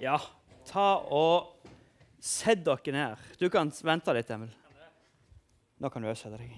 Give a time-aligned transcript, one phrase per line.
[0.00, 0.14] Ja,
[0.64, 1.66] ta og
[2.24, 3.24] sett dere ned.
[3.36, 4.48] Du kan vente litt, Emil.
[5.76, 6.54] Nå kan du også sette deg.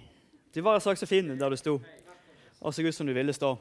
[0.54, 1.72] Du var så så fin der du sto,
[2.60, 3.56] og så ut som du ville stå.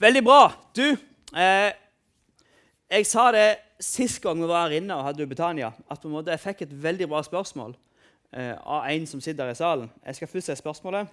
[0.00, 0.40] Veldig bra.
[0.72, 0.96] Du,
[1.36, 1.68] eh,
[2.88, 6.16] jeg sa det sist gang vi var her inne og hadde Betania, at på en
[6.16, 7.76] måte jeg fikk et veldig bra spørsmål
[8.32, 9.92] eh, av en som sitter her i salen.
[10.00, 11.12] Jeg skal først se spørsmålet,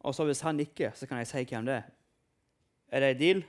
[0.00, 1.90] og så hvis han nikker, så kan jeg si hvem det er.
[2.92, 3.44] Er det en deal?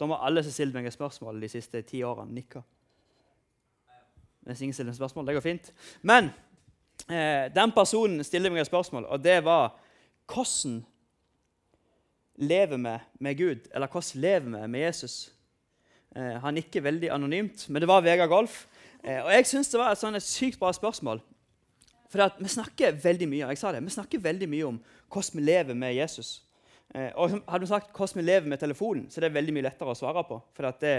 [0.00, 2.62] Da må alle som stiller meg et spørsmål de siste ti årene, nikke.
[4.48, 5.72] Hvis ingen stiller spørsmål, det går fint.
[6.02, 6.30] Men
[7.04, 9.74] eh, den personen stiller meg et spørsmål, og det var
[10.30, 10.80] hvordan
[12.40, 13.68] lever vi med Gud?
[13.74, 15.34] Eller hvordan lever vi med Jesus?
[16.16, 18.66] Eh, han nikker veldig anonymt, men det var Vegard Golf.
[19.04, 21.20] Eh, og jeg syns det var et, sånn, et sykt bra spørsmål.
[22.10, 24.80] For vi snakker veldig mye jeg sa det, vi snakker veldig mye om
[25.12, 26.40] hvordan vi lever med Jesus.
[26.94, 29.66] Eh, og hadde vi sagt hvordan vi lever med telefonen, så det er veldig mye
[29.68, 30.40] lettere å svare på.
[30.56, 30.94] For det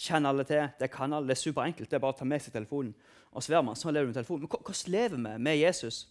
[0.00, 1.90] kjenner alle til, det kan alle, det er superenkelt.
[1.90, 2.94] Det er bare å ta med seg telefonen.
[3.34, 4.46] og så man, sånn lever du med telefonen.
[4.46, 6.06] Men hvordan lever vi med Jesus?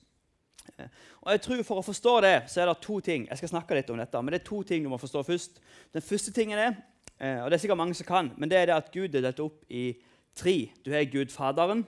[0.78, 0.88] Eh,
[1.22, 3.76] og jeg tror For å forstå det så er det to ting jeg skal snakke
[3.76, 5.60] litt om dette, men det er to ting du må forstå først.
[5.94, 6.78] Den første tingen er,
[7.20, 9.26] eh, og det er sikkert mange som kan, men det er det at Gud er
[9.26, 9.98] delt opp i
[10.36, 10.72] tre.
[10.86, 11.86] Du har Gud Faderen,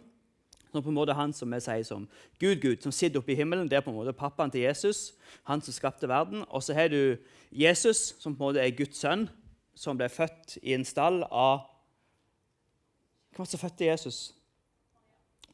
[0.75, 2.03] som på en måte han som vi sier som
[2.39, 3.69] Gud, Gud, som sitter oppe i himmelen.
[3.71, 5.13] Det er på en måte pappaen til Jesus,
[5.47, 6.43] han som skapte verden.
[6.49, 7.15] Og så har du
[7.51, 9.29] Jesus, som på en måte er Guds sønn,
[9.75, 11.71] som ble født i en stall av
[13.35, 14.17] Hvem var det som fødte Jesus?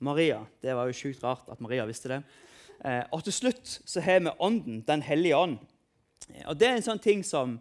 [0.01, 0.43] Maria.
[0.61, 2.19] Det var jo sjukt rart at Maria visste det.
[2.85, 5.57] Eh, og til slutt så har vi Ånden, Den hellige ånd.
[6.45, 7.59] Og Det er en sånn ting som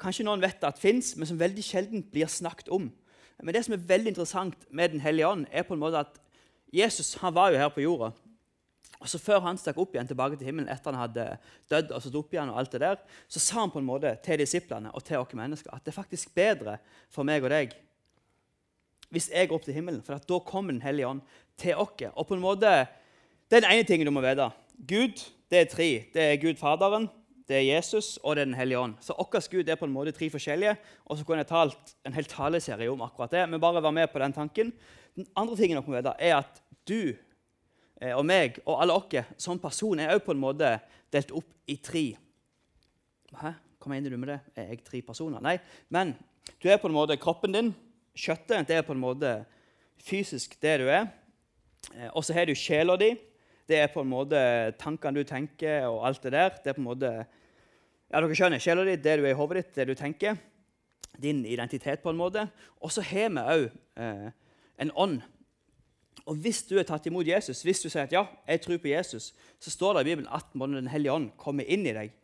[0.00, 2.90] kanskje noen vet at fins, men som veldig sjelden blir snakket om.
[3.42, 6.20] Men det som er veldig interessant med Den hellige ånd, er på en måte at
[6.72, 8.12] Jesus han var jo her på jorda.
[8.96, 11.24] Og så Før han stakk opp igjen tilbake til himmelen etter han hadde
[11.68, 14.14] dødd, og stått opp igjen, og alt det der, så sa han på en måte
[14.24, 16.78] til disiplene og til oss mennesker at det er faktisk bedre
[17.12, 17.76] for meg og deg
[19.14, 21.20] hvis jeg går opp til himmelen, for da kommer Den hellige ånd
[21.56, 22.02] til oss.
[22.14, 22.88] Og på en måte,
[23.48, 24.50] Det er den ene tingen du må vite.
[24.88, 26.04] Gud det er tre.
[26.12, 27.08] Det er Gud Faderen,
[27.46, 28.94] det er Jesus og det er Den hellige ånd.
[29.00, 30.76] Så vår Gud er på en måte tre forskjellige.
[31.06, 33.48] Og så kunne jeg talt en hel taleserie om akkurat det.
[33.48, 34.72] Men bare vær med på den tanken.
[35.14, 37.14] Den andre tingen dere må vite, er at du
[38.02, 40.78] eh, og meg og alle oss som person er også på en måte
[41.12, 42.16] delt opp i tre.
[43.36, 43.52] Hæ?
[43.78, 44.40] Hva mener du med det?
[44.56, 45.40] Er jeg tre personer?
[45.40, 45.58] Nei.
[45.88, 46.16] Men
[46.62, 47.74] du er på en måte kroppen din.
[48.16, 49.44] Kjøttet det er på en måte
[50.02, 51.06] fysisk det du er.
[51.94, 53.14] Eh, og så har du sjela di.
[53.66, 54.40] Det er på en måte
[54.78, 56.52] tankene du tenker, og alt det der.
[56.62, 57.12] Det er på en måte,
[58.12, 60.36] ja, dere skjønner, Sjela di, det du er i hodet ditt, det du tenker.
[61.18, 62.46] Din identitet, på en måte.
[62.78, 63.64] Og så har vi òg
[63.98, 64.28] eh,
[64.84, 65.18] en ånd.
[66.26, 68.90] Og Hvis du er tatt imot Jesus, hvis du sier at ja, jeg tror på
[68.90, 69.32] Jesus,
[69.62, 72.14] så står det i Bibelen at Den hellige ånd kommer inn i deg.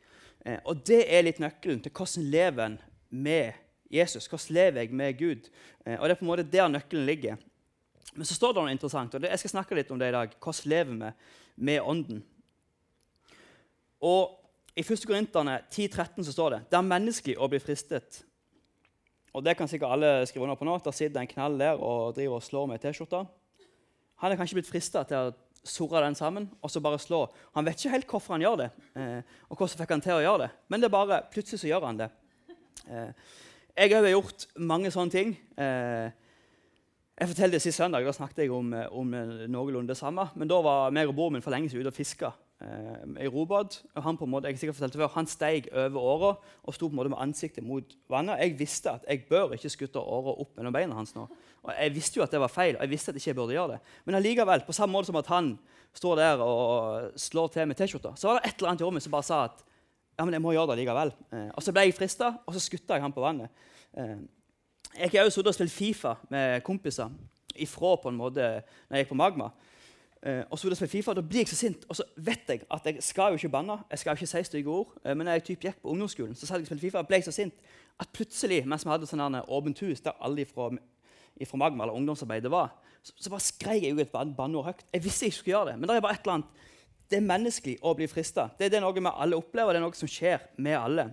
[0.46, 2.78] Eh, og Det er litt nøkkelen til hvordan lever en
[3.10, 3.52] med
[3.90, 4.26] Jesus.
[4.26, 5.50] Hvordan lever jeg med Gud?
[5.86, 7.36] Eh, og Det er på en måte der nøkkelen ligger.
[8.14, 10.34] Men så står det noe interessant, og jeg skal snakke litt om det i dag.
[10.42, 11.12] Hvordan lever vi
[11.68, 12.20] med Ånden?
[14.02, 14.38] Og
[14.76, 15.06] I 1.
[15.06, 18.22] Korinterne 10,13 så står det det er menneskelig å bli fristet
[19.32, 20.76] og det kan sikkert alle skrive under på nå.
[20.84, 23.24] Der sitter en knall der og driver og slår med T-skjorta.
[24.22, 25.32] Han er kanskje blitt frista til å
[25.64, 27.24] surre den sammen og så bare slå.
[27.56, 28.68] Han vet ikke helt hvorfor han gjør det,
[28.98, 30.50] eh, og hvordan fikk han til å gjøre det.
[30.68, 32.10] Men det er bare, plutselig så gjør han det.
[32.86, 33.10] Eh,
[33.72, 35.32] jeg har gjort mange sånne ting.
[35.56, 36.21] Eh,
[37.22, 39.12] jeg forteller det Sist søndag da snakket jeg om, eh, om
[39.46, 40.24] noenlunde det samme.
[40.34, 43.28] Men da var meg og broren min for lenge siden ute og fiska eh, i
[43.30, 43.76] robåt.
[43.94, 46.32] Han på en måte, jeg sikkert fortalte før, han steg over åra
[46.66, 48.42] og sto på en måte med ansiktet mot vannet.
[48.42, 51.28] Jeg visste at jeg bør ikke skutte åra opp mellom beina hans nå.
[51.62, 53.54] Og Jeg visste jo at det var feil, og jeg visste at jeg ikke burde
[53.54, 53.80] gjøre det.
[54.04, 55.54] Men allikevel, på samme måte som at han
[55.94, 59.04] står der og slår til med T-skjorta, så var det et eller annet i rommet
[59.04, 59.62] som bare sa at
[60.18, 61.14] ja, men jeg må gjøre det likevel.
[61.30, 63.62] Eh, og så ble jeg frista, og så skutta jeg han på vannet.
[63.94, 64.18] Eh,
[64.98, 67.10] jeg har også og spilt Fifa med kompiser
[67.56, 68.40] ifra på en måte
[68.88, 69.50] når jeg gikk på Magma.
[70.22, 71.84] Eh, og så jeg FIFA, Da blir jeg så sint.
[71.88, 73.78] Og så vet jeg at jeg skal jo ikke banne.
[73.90, 74.94] Jeg skal jo ikke si stygge ord.
[75.04, 77.54] eh, men når jeg typ gikk på ungdomsskolen, så jeg FIFA, ble jeg så sint
[78.00, 80.70] at plutselig, mens vi hadde sånn åpent hus der alle fra,
[81.40, 82.70] ifra Magma eller ungdomsarbeidet var,
[83.02, 84.84] så, så bare skrek jeg ut et banneord høyt.
[84.92, 86.70] Jeg visste jeg ikke skulle gjøre det, men det er bare et eller annet
[87.12, 88.46] det er menneskelig å bli frista.
[88.56, 91.10] Det, det, er noe vi alle opplever, det er noe som skjer med alle.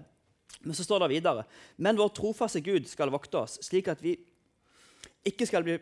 [0.63, 1.45] Men så står det videre
[1.77, 4.17] Men vår trofaste Gud skal vokte oss, slik at vi
[5.27, 5.77] ikke skal bli,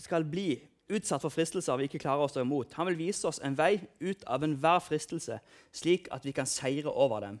[0.00, 0.48] skal bli
[0.90, 2.74] utsatt for fristelser vi ikke klarer å stå imot.
[2.78, 5.38] Han vil vise oss en vei ut av enhver fristelse,
[5.72, 7.38] slik at vi kan seire over dem.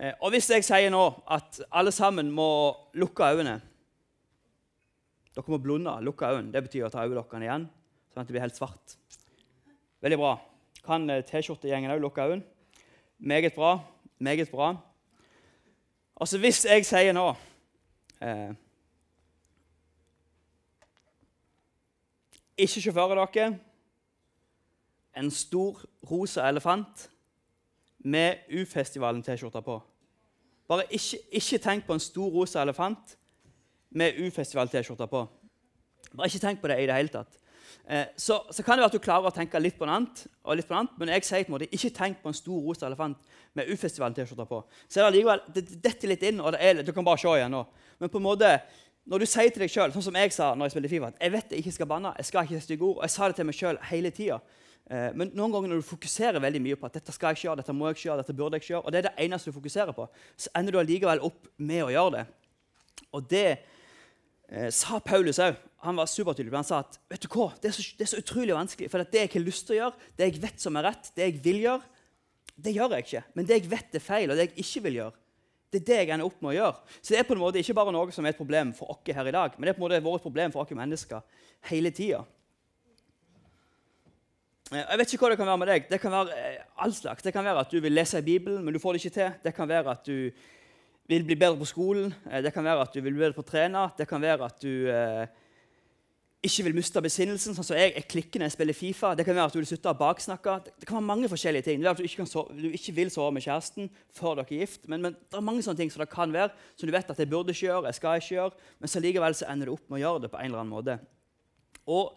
[0.00, 3.60] Eh, og Hvis jeg sier nå at alle sammen må lukke øynene
[5.34, 6.52] Dere må blunde, lukke øynene.
[6.54, 7.64] Det betyr å ta øyelokkene igjen,
[8.12, 8.92] sånn at det blir helt svart.
[10.04, 10.36] Veldig bra.
[10.86, 12.46] Kan eh, T-skjortegjengen òg lukke øynene?
[13.18, 13.80] Meget bra.
[14.22, 14.76] Meget bra.
[16.20, 17.30] Altså hvis jeg sier nå
[18.22, 18.52] eh,
[22.56, 23.58] Ikke sjåfører, dere.
[25.18, 25.80] En stor
[26.10, 27.08] rosa elefant
[27.98, 29.80] med U-festivalen-T-skjorte på.
[30.68, 33.16] Bare ikke, ikke, tenk på en stor rosa elefant
[33.90, 35.24] med U-festival-T-skjorte på.
[36.16, 37.38] Bare ikke tenk på det i det hele tatt.
[37.86, 40.24] Eh, så, så, kan det være at du klarer å tenke litt på noe annet,
[40.44, 42.38] og litt på noe annet men jeg sier på en måte, ikke tenk på en
[42.38, 44.62] stor rosa elefant med U-festivalen-T-skjorte på.
[44.88, 47.36] Så er det allikevel, det detter litt inn, og det er, du kan bare se
[47.36, 47.62] igjen nå.
[48.00, 48.50] Men på en måte,
[49.10, 51.24] når du sier til deg sjøl, sånn som jeg sa når jeg spilte Fifa, at
[51.24, 53.28] jeg vet jeg ikke skal banne, jeg skal ikke si stygge ord, og jeg sa
[53.28, 54.38] det til meg sjøl hele tida.
[54.90, 57.46] Eh, men noen ganger når du fokuserer veldig mye på at dette skal jeg ikke
[57.48, 59.14] gjøre, dette må jeg ikke gjøre, dette burde jeg ikke gjøre, og det er det
[59.26, 60.08] eneste du fokuserer på,
[60.40, 62.24] så ender du allikevel opp med å gjøre det.
[63.14, 63.46] Og det
[64.48, 65.58] eh, sa Paulus òg.
[65.84, 66.54] Han var supertydelig.
[66.56, 68.88] Han sa at vet du hva, det er, så, det er så utrolig vanskelig.
[68.92, 71.26] For det jeg har lyst til å gjøre, det jeg vet som er rett, det
[71.28, 71.90] jeg vil gjøre,
[72.64, 73.22] det gjør jeg ikke.
[73.34, 75.20] Men det jeg vet er feil, og det jeg ikke vil gjøre,
[75.74, 76.96] det er det jeg ender opp med å gjøre.
[77.00, 79.10] Så det er på en måte ikke bare noe som er et problem for oss
[79.10, 81.90] her i dag, men det er på en måte vårt problem for oss mennesker hele
[81.94, 82.22] tida.
[84.70, 85.88] Eh, jeg vet ikke hva det kan være med deg.
[85.90, 87.26] Det kan være eh, all slags.
[87.26, 89.34] Det kan være at du vil lese i Bibelen, men du får det ikke til.
[89.44, 90.30] Det kan være at du
[91.10, 92.12] vil bli bedre på skolen.
[92.30, 93.88] Eh, det kan være at du vil bli bedre på å trene.
[93.98, 95.26] Det kan være at du eh,
[96.44, 97.94] ikke vil miste besinnelsen, sånn som jeg.
[97.96, 99.14] er klikkende jeg spiller Fifa.
[99.16, 100.58] Det kan være at du vil slutte å baksnakke.
[100.80, 101.80] Det kan være mange forskjellige ting.
[101.80, 104.64] Det er at du ikke, sove, du ikke vil sove med kjæresten før dere er
[104.64, 104.84] gift.
[104.88, 107.20] Men, men, det er mange sånne ting som det kan være, som du vet at
[107.20, 109.88] jeg burde ikke gjøre, jeg skal ikke gjøre, men så likevel så ender du opp
[109.88, 110.98] med å gjøre det på en eller annen måte.
[111.88, 112.12] Og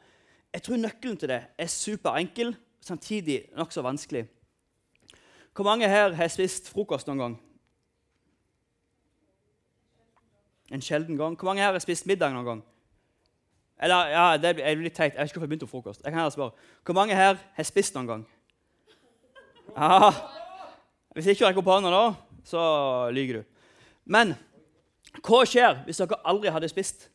[0.56, 4.28] jeg tror nøkkelen til det er superenkel, samtidig nokså vanskelig.
[5.56, 7.36] Hvor mange her har spist frokost noen gang?
[10.72, 11.38] En sjelden gang.
[11.38, 12.64] Hvor mange her har spist middag noen gang?
[13.80, 15.14] Eller, ja, det er litt teit.
[15.14, 16.02] Jeg vet ikke hvorfor jeg begynte på frokost.
[16.04, 16.52] Jeg kan heller spørre.
[16.86, 18.24] Hvor mange her har spist noen gang?
[19.75, 20.12] Ja.
[21.14, 22.04] Hvis ikke du rekker opp hånda nå,
[22.46, 22.62] så
[23.14, 23.44] lyver du.
[24.06, 24.34] Men
[25.25, 27.08] hva skjer hvis dere aldri hadde spist?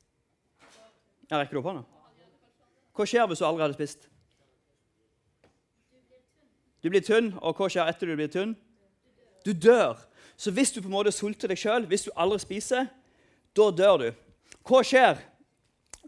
[1.29, 1.85] Jeg rekker du opp hånda?
[2.93, 4.09] Hva skjer hvis du aldri hadde spist?
[6.83, 8.57] Du blir tynn, og hva skjer etter du blir tynn?
[9.47, 9.99] Du dør.
[10.37, 12.89] Så hvis du på en måte sulter deg sjøl, hvis du aldri spiser,
[13.57, 14.09] da dør du.
[14.67, 15.21] Hva skjer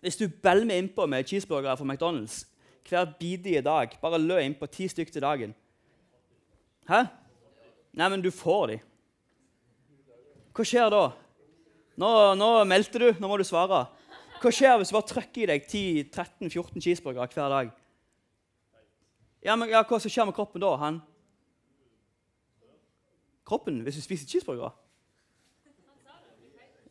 [0.04, 2.42] hvis du belmer innpå med cheeseburgere fra McDonald's
[2.84, 5.54] hver bidige dag, bare lø innpå ti stykker til dagen
[6.88, 7.06] Hæ?
[7.96, 8.74] Nei, men du får de.
[10.52, 11.04] Hva skjer da?
[11.96, 13.06] Nå, nå meldte du.
[13.22, 13.86] Nå må du svare.
[14.42, 17.72] Hva skjer hvis du bare trykker i deg 10-13-14 cheeseburgere hver dag?
[19.46, 20.74] Ja, men ja, Hva skjer med kroppen da?
[20.82, 21.00] han?
[23.48, 24.74] Kroppen hvis du spiser cheeseburgere?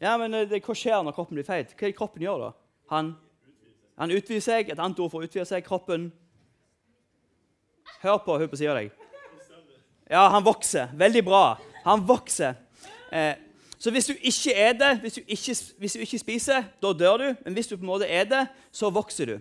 [0.04, 1.72] Ja, men eh, det, Hva skjer når kroppen blir feit?
[1.78, 2.50] Hva er det kroppen gjør da?
[2.92, 3.14] Han,
[4.02, 4.74] han utvider seg.
[4.74, 5.64] Et annet ord for å utvide seg.
[5.64, 6.10] Kroppen.
[8.04, 8.92] Hør på hun på sida av deg.
[10.12, 10.92] Ja, han vokser.
[11.00, 11.46] Veldig bra.
[11.86, 12.60] Han vokser.
[13.16, 13.40] Eh,
[13.80, 17.24] så hvis du ikke er det, hvis du ikke, hvis du ikke, spiser, da dør
[17.24, 17.28] du.
[17.46, 18.44] Men hvis du på en måte er det,
[18.76, 19.38] så vokser du.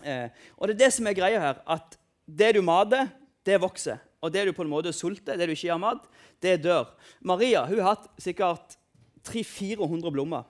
[0.00, 1.60] Eh, og det er det som er greia her.
[1.68, 3.12] At det du mater,
[3.44, 4.00] det vokser.
[4.24, 6.08] Og det du på en måte sulter, det du ikke gir mat,
[6.40, 6.94] det dør.
[7.20, 8.78] Maria hun har hatt sikkert
[9.28, 10.44] 300-400 blomster.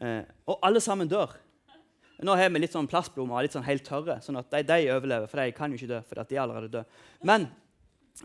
[0.00, 1.34] Eh, og alle sammen dør.
[2.24, 5.28] Nå har vi litt sånn plastblomster litt sånn helt tørre, sånn at de, de, overlever.
[5.30, 7.02] For de kan jo ikke dø, for de er allerede døde.
[7.24, 7.46] Men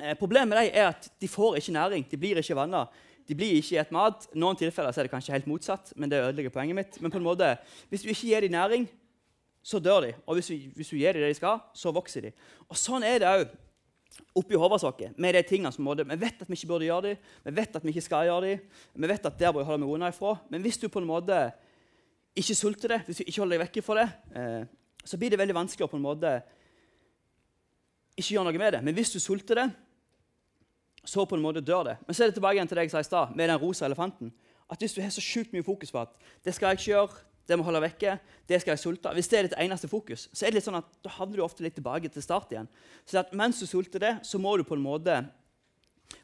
[0.02, 2.08] eh, problemet med dem er at de får ikke næring.
[2.12, 2.86] De blir ikke vanna.
[3.26, 4.28] De blir ikke et mat.
[4.36, 7.02] noen tilfeller er det kanskje helt motsatt, men det ødelegger poenget mitt.
[7.02, 7.56] Men på en måte,
[7.90, 8.90] hvis du ikke gir dem næring,
[9.66, 10.12] så dør de.
[10.28, 12.34] Og hvis du, hvis du gir dem det de skal, så vokser de.
[12.70, 13.56] Og sånn er det òg
[14.36, 17.02] oppi hodet vårt med de tingene som måtte, Vi vet at vi ikke burde gjøre
[17.02, 18.60] dem, vi vet at vi ikke skal gjøre dem,
[18.96, 20.36] vi vet at der bør vi holde meg unna ifra.
[20.50, 21.52] Men hvis du på en måte
[22.36, 24.64] ikke sulter det, hvis du ikke holder deg vekk fra det, eh,
[25.06, 26.32] så blir det veldig vanskelig å på en måte
[28.16, 28.82] ikke gjøre noe med det.
[28.84, 29.70] Men hvis du sulter det,
[31.06, 31.96] så på en måte dør det.
[32.08, 33.86] Men så er det tilbake igjen til det jeg sa i stad, med den rosa
[33.86, 34.34] elefanten.
[34.70, 36.10] At Hvis du har så sjukt mye fokus på at
[36.44, 38.18] det skal jeg ikke gjøre, det må holde vekke,
[38.50, 40.80] det skal jeg sulte Hvis det er ditt eneste fokus, så er det litt sånn
[40.80, 42.70] at da havner du ofte litt tilbake til start igjen.
[43.06, 45.20] Så at mens du sulter det, så må du på en måte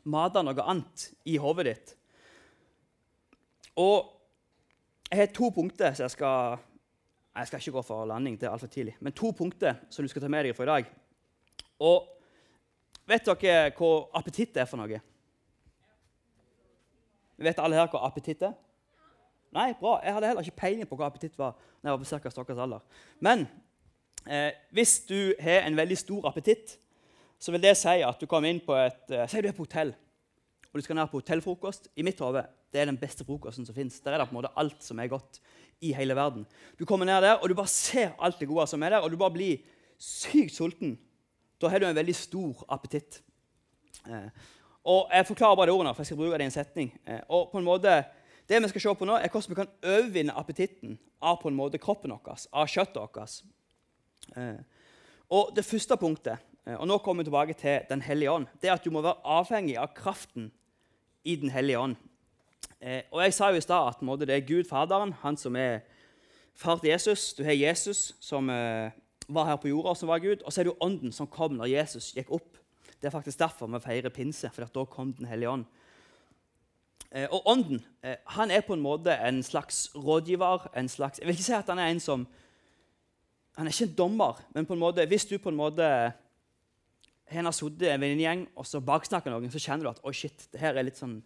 [0.10, 1.94] mate noe annet i hodet ditt.
[3.82, 4.10] Og
[5.12, 6.60] jeg har to punkter som jeg skal
[7.32, 8.98] Jeg skal ikke gå for landing, det er altfor tidlig.
[9.00, 10.90] Men to punkter som du skal ta med deg fra i dag.
[11.80, 12.10] Og
[13.08, 15.00] vet dere hva appetitt er for noe?
[17.40, 18.58] Vet alle her hva appetitt er?
[19.52, 19.98] Nei, bra.
[20.04, 21.58] Jeg hadde heller ikke peiling på hva appetitt var.
[21.82, 22.86] når jeg var på cirka deres alder.
[23.20, 23.48] Men
[24.28, 26.78] eh, hvis du har en veldig stor appetitt,
[27.40, 29.66] så vil det si at du kommer inn på et eh, Si du er på
[29.66, 29.94] hotell,
[30.72, 31.90] og du skal ned på hotellfrokost.
[31.96, 34.00] I mitt hode det er den beste frokosten som fins.
[34.00, 35.42] Der er det på en måte alt som er godt
[35.84, 36.46] i hele verden.
[36.80, 39.12] Du kommer ned der, og du bare ser alt det gode som er der, og
[39.12, 39.58] du bare blir
[40.00, 40.96] sykt sulten.
[41.62, 43.20] Da har du en veldig stor appetitt.
[44.08, 44.30] Eh,
[44.84, 46.94] og Jeg forklarer bare de ordene, for jeg skal bruke det i en setning.
[47.06, 48.04] Eh, og på en måte,
[48.52, 51.56] Det vi skal se på nå, er hvordan vi kan overvinne appetitten av på en
[51.56, 53.38] måte kroppen vår, av kjøttet vårt.
[54.36, 54.58] Eh,
[55.32, 58.68] og det første punktet, eh, og nå kommer vi tilbake til Den hellige ånd, det
[58.68, 60.52] er at du må være avhengig av kraften
[61.24, 61.96] i Den hellige ånd.
[62.82, 65.56] Eh, og Jeg sa jo i stad at måte, det er Gud Faderen, han som
[65.56, 65.80] er
[66.54, 67.34] far til Jesus.
[67.34, 70.44] Du har Jesus, som var her på jorda, som var Gud.
[70.44, 72.58] Og så er det Ånden som kom når Jesus gikk opp.
[73.00, 75.66] Det er faktisk derfor vi feirer pinse, for da kom Den hellige ånd.
[77.12, 80.70] Eh, og Ånden eh, han er på en måte en slags rådgiver.
[80.76, 82.28] en slags, Jeg vil ikke si at han er en som
[83.58, 86.14] Han er ikke en dommer, men på en måte, hvis du på en måte
[87.32, 90.48] har sittet i en venninnegjeng og så baksnakker noen, så kjenner du at oi shit,
[90.54, 91.18] det her er litt sånn,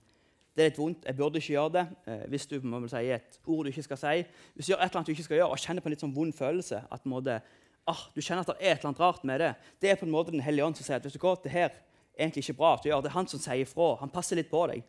[0.56, 1.06] det er litt vondt.
[1.06, 1.86] Jeg burde ikke gjøre det.
[2.08, 4.25] Eh, hvis du må si et ord du ikke skal si,
[4.56, 6.06] hvis du gjør et eller annet du ikke skal gjøre, og kjenner på en litt
[6.06, 7.39] sånn vond følelse at på en måte,
[7.86, 10.10] ah, du kjenner at det er et eller annet rart med det, det er på
[10.10, 12.42] en måte Den hellige ånd som sier at vet du hva, det her er egentlig
[12.48, 13.01] ikke bra at du gjør.
[13.06, 13.96] Det er han som sier ifra.
[14.01, 14.82] Han passer litt på deg.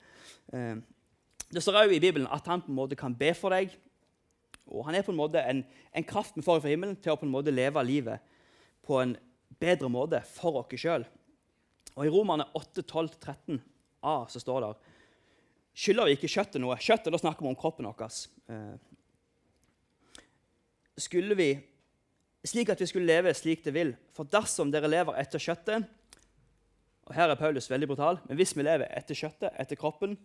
[0.52, 0.78] Eh,
[1.52, 3.74] det står òg i Bibelen at han på en måte kan be for deg.
[4.66, 5.62] Og han er på en måte en,
[5.94, 8.34] en kraft vi får fra himmelen til å på en måte leve livet
[8.86, 9.14] på en
[9.60, 11.06] bedre måte for oss sjøl.
[11.96, 14.74] Og I Romerne 8, 12, 13a så står det
[15.76, 16.76] skylder vi ikke kjøttet noe.
[16.80, 18.08] Kjøttet, Da snakker vi om kroppen vår.
[18.48, 18.76] Eh,
[20.96, 21.50] skulle vi
[22.46, 23.94] slik at vi skulle leve slik det vil.
[24.16, 25.86] For dersom dere lever etter kjøttet
[27.06, 30.16] og Her er Paulus veldig brutal, men hvis vi lever etter kjøttet, etter kroppen,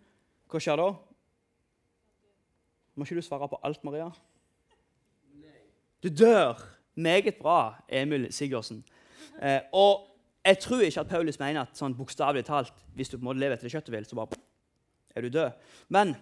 [0.50, 0.88] hva skjer da?
[2.96, 4.10] Må ikke du svare på alt, Maria?
[6.02, 6.60] Du dør.
[6.96, 8.82] Meget bra, Emil Sigurdsen.
[9.42, 10.10] Eh, og
[10.46, 13.40] jeg tror ikke at Paulus mener at sånn bokstavelig talt, hvis du på en måte
[13.40, 14.42] lever etter det kjøttet vil, så bare
[15.16, 15.62] er du død.
[15.94, 16.16] Men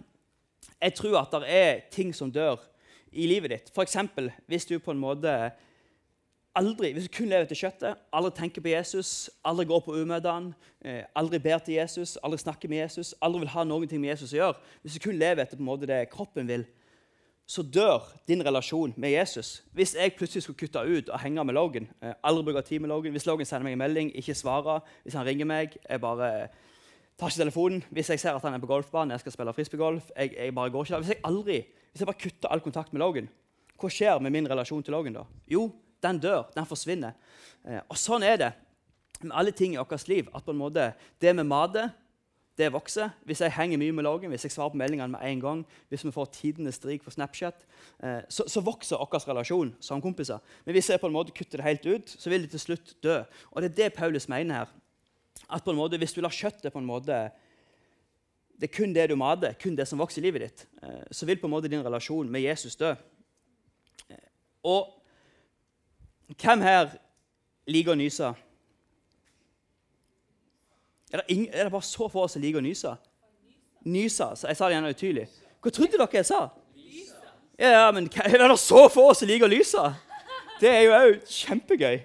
[0.75, 2.59] jeg tror at det er ting som dør
[3.11, 3.71] i livet ditt.
[3.73, 3.97] F.eks.
[4.45, 5.33] hvis du på en måte
[6.57, 10.53] aldri, hvis du kun lever etter kjøttet, aldri tenker på Jesus, aldri går på umøtene,
[10.85, 14.33] eh, aldri ber til Jesus, aldri snakker med Jesus, aldri vil ha ting med Jesus
[14.33, 16.65] å gjøre Hvis du kun lever etter på en måte det kroppen vil,
[17.49, 19.63] så dør din relasjon med Jesus.
[19.73, 22.89] Hvis jeg plutselig skulle kutte ut og henge med Logan, eh, aldri bruke tid med
[22.89, 26.49] Logan, hvis Logan sender meg en melding, ikke svarer, hvis han ringer meg jeg bare
[27.17, 30.11] tar ikke telefonen, Hvis jeg ser at han er på golfbanen, jeg skal spille frisbeegolf
[30.15, 30.99] jeg, jeg bare går ikke der.
[30.99, 33.29] Hvis jeg aldri, hvis jeg bare kutter all kontakt med Logan,
[33.79, 35.23] hva skjer med min relasjon til Logan da?
[35.47, 35.71] Jo,
[36.03, 37.15] den dør, den forsvinner.
[37.65, 38.51] Eh, og sånn er det
[39.21, 40.29] med alle ting i vårt liv.
[40.33, 41.89] at på en måte det med mater,
[42.59, 43.09] det vokser.
[43.23, 46.03] Hvis jeg henger mye med loggen, hvis jeg svarer på meldingene med en gang, hvis
[46.05, 47.65] vi får tidenes strik på Snapchat,
[48.03, 50.39] eh, så, så, vokser vår relasjon som kompiser.
[50.65, 52.95] Men hvis jeg på en måte kutter det helt ut, så vil det til slutt
[53.03, 53.21] dø.
[53.51, 54.73] Og det er det Paulus mener her.
[55.49, 57.31] At på en måte, Hvis du lar kjøttet på en måte
[58.59, 61.25] det er kun det du mater, kun det som vokser i livet ditt, eh, så
[61.25, 62.93] vil på en måte din relasjon med Jesus dø.
[64.67, 64.98] Og
[66.37, 66.93] hvem her
[67.69, 68.33] liker å nyse?
[71.09, 72.91] Er det, ingen, er det, bare så få som liker å nyse?
[73.89, 74.27] Nyse.
[74.45, 75.25] Jeg sa det gjerne utydelig.
[75.59, 76.43] Hva trodde dere jeg sa?
[77.59, 79.81] Ja, men Er det så få som liker å lyse?
[80.61, 82.01] Det er jo òg kjempegøy.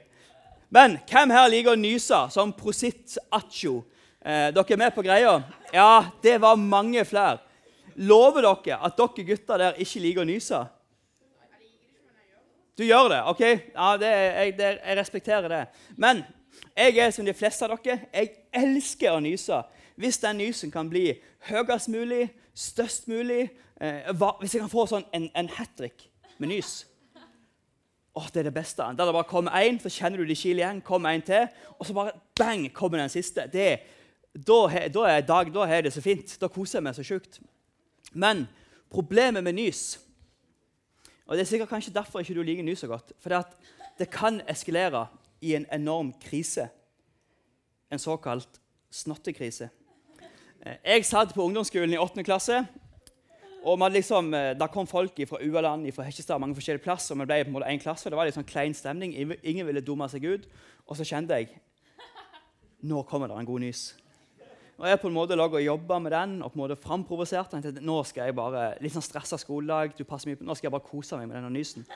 [0.75, 3.83] Men hvem her liker å nyse som prositt accio?
[4.25, 5.37] Eh, dere er med på greia?
[5.75, 7.43] Ja, det var mange flere.
[7.95, 10.65] Lover dere at dere gutter der ikke liker å nyse?
[12.79, 13.21] Du gjør det?
[13.31, 13.41] OK?
[13.75, 15.67] Ja, det, jeg, det, jeg, respekterer det.
[15.97, 16.25] Men
[16.77, 18.09] jeg er som de fleste av dere.
[18.13, 19.61] Jeg elsker å nyse.
[19.95, 21.13] Hvis den nysen kan bli
[21.47, 23.45] høyest mulig, størst mulig
[23.79, 26.85] eh, hva, Hvis jeg kan få sånn en, en hat trick med nys
[28.15, 28.83] Åh, Det er det beste.
[28.83, 30.83] Der det bare kommer én, så kjenner du de kiler igjen.
[30.87, 33.49] Kommer en til, og så bare bang, kommer den siste.
[33.51, 33.81] Det,
[34.35, 34.59] da,
[34.95, 36.37] da, er dag, da er det så fint.
[36.39, 37.41] Da koser jeg meg så sjukt.
[38.15, 38.45] Men
[38.91, 39.97] problemet med nys
[41.27, 43.13] og Det er sikkert kanskje derfor ikke du liker ny så godt.
[43.21, 43.45] For det,
[43.99, 45.07] det kan eskalere
[45.41, 46.69] i en enorm krise.
[47.91, 49.69] En såkalt snottekrise.
[50.67, 52.25] Eh, jeg satt på ungdomsskolen i 8.
[52.25, 52.67] klasse.
[53.65, 57.15] og liksom, eh, Da kom folk fra Ualand, fra Hekkestad, mange forskjellige plasser.
[57.15, 59.15] og vi ble på en måte en klasse, Det var litt sånn klein stemning.
[59.43, 60.47] Ingen ville dumme seg ut.
[60.87, 61.49] Og så kjente jeg
[62.83, 63.95] nå kommer det en god nys.
[64.81, 67.79] Og jeg på en måte og jobba med den og på en måte framprovoserte den.
[67.85, 70.75] Nå skal jeg bare, Litt sånn stressa skoledag, du passer mye på, nå skal jeg
[70.75, 71.87] bare kose meg med denne nysen.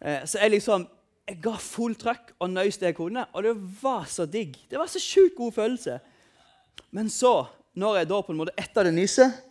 [0.00, 0.88] Eh, så jeg liksom,
[1.26, 4.58] jeg ga full trøkk og nøys det jeg kunne, og det var så digg.
[4.70, 6.00] Det var så sjukt god følelse.
[6.90, 7.46] Men så,
[7.78, 9.42] når jeg da på en måte etter det nyset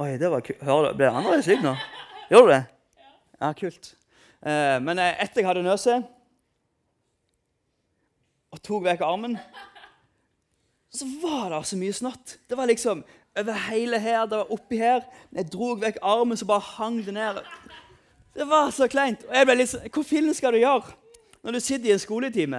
[0.00, 0.58] Oi, det var kult.
[0.64, 1.76] Ble det annerledes lyd nå?
[2.32, 2.62] Gjorde du det?
[3.38, 3.90] Ja, kult.
[4.42, 6.08] Eh, men eh, etter jeg hadde nøset
[8.52, 9.36] og tok vekk armen
[10.92, 12.38] så var det så mye snott.
[12.48, 13.04] Det var liksom
[13.38, 15.06] over hele her, det var oppi her.
[15.32, 17.40] Jeg dro vekk armen, så bare hang det ned.
[18.34, 19.24] Det var så kleint.
[19.28, 20.98] Og jeg ble litt sånn, Hvor fillen skal du gjøre
[21.42, 22.58] når du sitter i en skoletime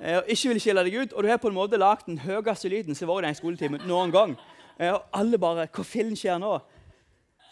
[0.00, 2.18] eh, og ikke vil skille deg ut, og du har på en måte lagd den
[2.18, 4.32] høyeste lyden som har vært i en skoletime noen gang,
[4.80, 6.56] eh, og alle bare Hvor fillen skjer nå?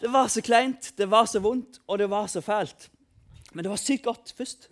[0.01, 2.89] Det var så kleint, det var så vondt, og det var så fælt.
[3.53, 4.67] Men det var sykt godt først.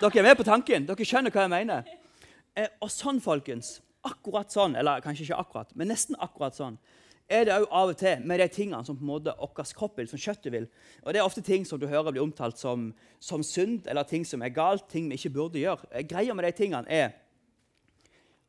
[0.00, 0.88] Dere er med på tanken?
[0.88, 1.86] Dere skjønner hva jeg mener?
[2.56, 6.78] Eh, og sånn, folkens, akkurat sånn, eller kanskje ikke akkurat, men nesten akkurat sånn,
[7.32, 10.00] er det òg av og til med de tingene som på en måte vår kropp
[10.00, 10.66] vil, som kjøttet vil.
[11.02, 12.90] Og Det er ofte ting som du hører blir omtalt som,
[13.20, 15.86] som synd, eller ting som er galt, ting vi ikke burde gjøre.
[15.92, 17.14] Eh, greia med de tingene er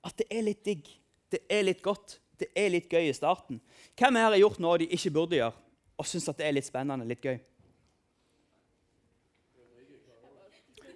[0.04, 0.90] at det er litt digg,
[1.32, 3.62] det er litt godt, det er litt gøy i starten.
[3.96, 5.56] Hvem her har gjort noe de ikke burde gjøre,
[5.96, 7.38] og syns at det er litt spennende, litt gøy?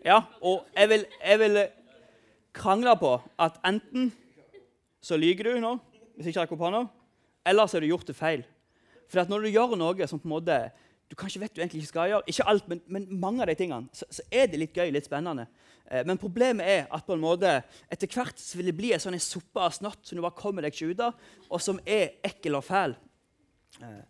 [0.04, 1.60] Ja, og jeg vil, jeg vil
[2.56, 4.12] krangle på at enten
[5.08, 5.78] så lyver du nå,
[6.18, 6.88] hvis ikke rekker opp hånda,
[7.48, 8.42] Ellers har du gjort det feil.
[9.08, 10.58] For når du gjør noe som på en måte
[11.08, 13.56] du kanskje vet du egentlig ikke skal gjøre, ikke alt, men, men mange av de
[13.56, 15.46] tingene, så, så, er det litt gøy, litt spennende.
[15.88, 17.54] Eh, men problemet er at på en måte,
[17.88, 20.66] etter hvert så vil det bli en sånn suppe av snott som du bare kommer
[20.66, 21.16] deg ikke ut av,
[21.48, 22.98] og som er ekkel og fæl.
[23.80, 24.04] Eh.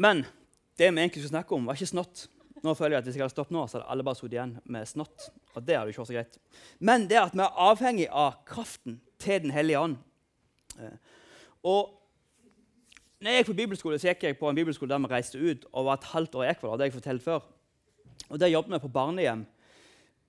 [0.00, 0.24] Men
[0.80, 2.24] det vi egentlig skulle snakke om, var ikke snott.
[2.64, 4.56] Nå føler jeg at Hvis jeg hadde stoppet nå, så hadde alle bare sittet igjen
[4.64, 5.28] med snott.
[5.54, 6.38] Og det hadde ikke vært så greit.
[6.78, 9.96] Men det at vi er avhengig av kraften til Den hellige ånd.
[10.78, 10.96] Eh,
[11.66, 11.94] og
[13.18, 15.64] når jeg gikk på bibelskole, så gikk jeg på en bibelskole der vi reiste ut
[15.72, 16.76] og var et halvt år i Ekvador.
[16.76, 17.46] det har jeg fortalt før.
[18.28, 19.46] Og Der jobbet vi på barnehjem.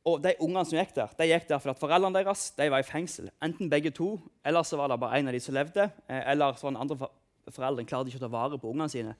[0.05, 2.87] Og De ungene som gikk der, de gikk der fordi foreldrene deres de var i
[2.87, 3.29] fengsel.
[3.43, 5.89] Enten begge to, eller så var det bare en av de som levde.
[6.07, 7.09] Eller så var den andre
[7.51, 9.15] foreldre klarte ikke å ta vare på ungene sine.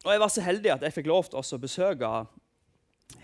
[0.00, 2.10] Og Jeg var så heldig at jeg fikk lov til å besøke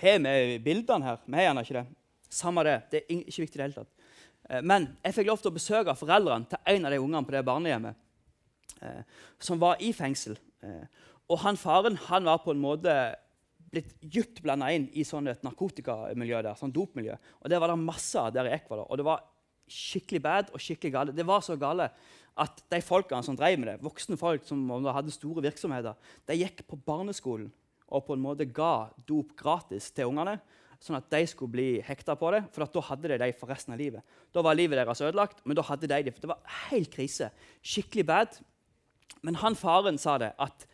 [0.01, 1.23] Har vi bildene her?
[1.25, 1.87] Vi har gjerne ikke det.
[2.29, 2.81] Samme det.
[2.91, 3.93] Det er ikke viktig i det hele tatt.
[4.51, 7.33] Eh, men jeg fikk lov til å besøke foreldrene til en av de ungene på
[7.33, 10.37] det barnehjemmet eh, som var i fengsel.
[10.67, 12.97] Eh, og han faren han var på en måte
[13.73, 17.17] blitt dypt blanda inn i sånn et narkotikamiljø der, sånn dopmiljø.
[17.41, 18.91] Og det var det masse av der i Ecuador.
[18.91, 19.25] Og det var
[19.67, 21.17] skikkelig bad og skikkelig gale.
[21.17, 21.89] Det var så gale
[22.37, 25.97] at de folkene som drev med det, voksne folk som hadde store virksomheter,
[26.29, 27.49] de gikk på barneskolen
[27.87, 30.37] og på en måte ga dop gratis til ungene
[30.83, 32.43] sånn at de skulle bli hekta på det.
[32.53, 34.05] For da hadde de det for resten av livet.
[34.35, 36.15] Da var livet deres ødelagt, men da hadde de det.
[36.15, 37.31] For det var helt krise.
[37.65, 38.41] Skikkelig bad.
[39.25, 40.67] Men han faren sa det at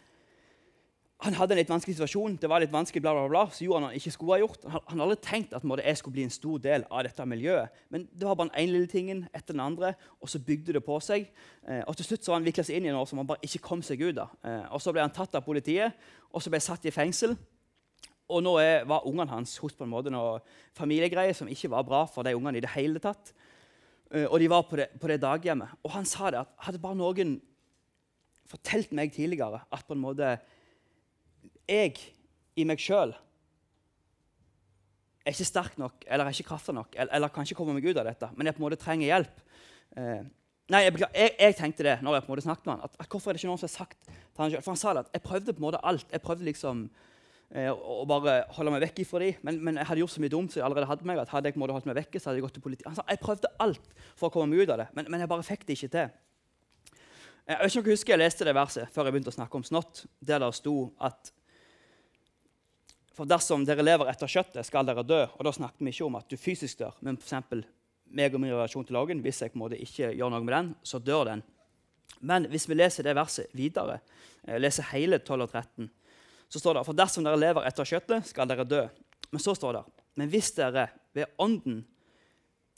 [1.22, 2.34] han hadde en litt vanskelig situasjon.
[2.42, 4.64] det var litt vanskelig, bla bla bla, så gjorde han ikke skulle ha gjort.
[4.72, 7.70] Han, han hadde tenkt at jeg skulle bli en stor del av dette miljøet.
[7.94, 10.82] Men det var bare den ene lille tingen etter den andre, og så bygde det
[10.82, 11.28] på seg.
[11.62, 13.44] Eh, og til slutt så var han vikla seg inn i noe som han bare
[13.46, 14.34] ikke kom seg ut av.
[14.42, 15.94] Eh, og Så ble han tatt av politiet,
[16.32, 17.36] og så ble han satt i fengsel.
[18.32, 20.40] Og nå er, var ungene hans hos på en måte noe
[20.78, 23.30] familiegreier som ikke var bra for de ungene i det hele tatt.
[24.10, 25.78] Eh, og de var på det, på det, daghjemmet.
[25.86, 27.36] Og han sa det at hadde bare noen
[28.50, 30.34] fortalt meg tidligere at på en måte
[31.68, 31.98] jeg
[32.58, 33.14] i meg sjøl
[35.22, 37.86] er ikke sterk nok eller er ikke kraftig nok eller, eller, kan ikke komme meg
[37.86, 39.44] ut av dette, men jeg på en måte trenger hjelp.
[39.96, 40.24] Eh,
[40.72, 43.00] nei, jeg, jeg, jeg, tenkte det når jeg på en måte snakket med han, at,
[43.04, 44.66] at hvorfor er det ikke noen som har sagt til han selv?
[44.66, 46.06] For han sa det at jeg prøvde på en måte alt.
[46.10, 46.86] Jeg prøvde liksom
[47.52, 49.40] Eh, å bare holde meg vekk ifra dem.
[49.44, 51.50] Men, men, jeg hadde gjort så mye dumt så jeg allerede hadde meg, at hadde
[51.50, 52.88] jeg på en måte holdt meg vekke, så hadde jeg gått til politiet.
[52.88, 55.28] Han sa jeg prøvde alt for å komme meg ut av det, men, men jeg
[55.28, 56.14] bare fikk det ikke til.
[57.50, 59.66] Jeg ikke om jeg husker jeg leste det verset før jeg begynte å snakke om
[59.66, 61.32] snott, der det sto at
[63.16, 65.20] for dersom dere lever etter kjøttet, skal dere dø.
[65.36, 67.64] Og da snakket vi ikke om at du fysisk dør, men f.eks.
[68.12, 69.20] meg og min relasjon til lagen.
[69.24, 71.44] Hvis jeg på en måte ikke gjør noe med den, så dør den.
[72.20, 74.00] Men hvis vi leser det verset videre,
[74.46, 75.90] eh, leser hele 12 og 13,
[76.48, 78.82] så står det For dersom dere lever etter kjøttet, skal dere dø.
[79.32, 79.84] Men så står det
[80.16, 81.84] Men hvis dere ved ånden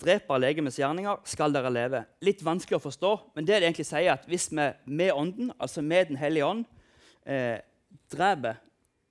[0.03, 2.05] dreper legemets gjerninger, skal dere leve.
[2.23, 5.83] Litt vanskelig å forstå, men det det egentlig sier, at hvis vi med ånden, altså
[5.83, 6.65] med Den hellige ånd,
[7.27, 7.61] eh,
[8.11, 8.59] dreper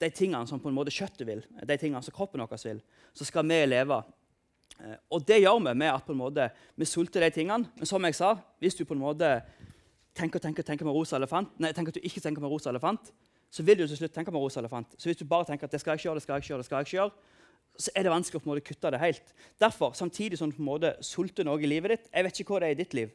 [0.03, 2.83] de tingene som på en måte kjøttet vil, de tingene som kroppen vår vil,
[3.15, 4.03] så skal vi leve.
[4.79, 7.69] Eh, og det gjør vi med at på en måte, vi sulter de tingene.
[7.77, 9.29] Men som jeg sa, hvis du på en måte
[10.17, 13.13] tenker, tenker, tenker med rosa elefant, nei, tenker at du ikke tenker med rosa elefant,
[13.53, 14.95] så vil du til slutt tenke med rosa elefant.
[14.97, 16.53] Så hvis du bare tenker at det skal jeg ikke gjøre, det skal jeg ikke
[16.53, 17.41] gjøre, det skal jeg ikke gjøre,
[17.83, 19.35] så er det vanskelig å på en måte kutte det helt.
[19.61, 22.53] Derfor, samtidig som du på en måte sulter noe i livet ditt Jeg vet ikke
[22.53, 23.13] hva det er i ditt liv,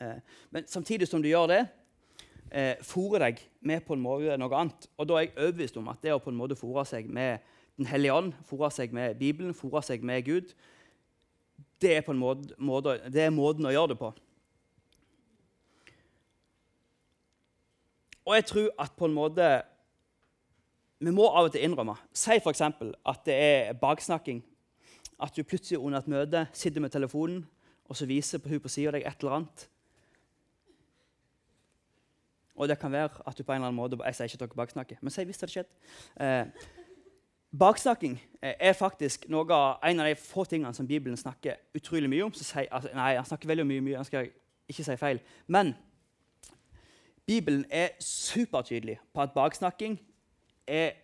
[0.00, 0.18] eh,
[0.52, 1.60] men samtidig som du gjør det,
[2.50, 4.88] eh, fòre deg med på en måte noe annet.
[4.98, 7.46] Og da er jeg overbevist om at det å på en måte fòre seg med
[7.80, 10.50] Den hellige ånd, fòre seg med Bibelen, fòre seg med Gud,
[11.80, 14.10] det er, på en måte, måte, det er måten å gjøre det på.
[18.26, 19.46] Og jeg tror at på en måte
[21.00, 22.60] Vi må av og til innrømme Si f.eks.
[22.60, 24.42] at det er baksnakking.
[25.16, 27.46] At du plutselig under et møte sitter med telefonen
[27.90, 29.66] og så viser hun på sida deg et eller annet.
[32.60, 34.42] Og det kan være at du på en eller annen måte Jeg sier ikke at
[34.44, 35.70] dere baksnakker, men si hvis det hadde skjedd.
[36.20, 36.66] Eh,
[37.58, 42.26] baksnakking eh, er faktisk noe en av de få tingene som Bibelen snakker utrolig mye
[42.28, 42.34] om.
[42.36, 44.28] Sier, altså, nei, han snakker veldig mye, mye, han skal
[44.68, 45.22] ikke si feil.
[45.48, 45.72] Men
[47.26, 49.96] Bibelen er supertydelig på at baksnakking
[50.68, 50.98] er